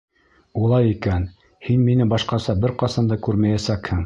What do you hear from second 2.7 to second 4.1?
ҡасан да күрмәйәсәкһең!